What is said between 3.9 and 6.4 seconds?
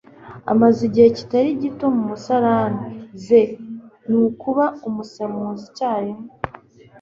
ni ukuba umusemuzi icyarimwe.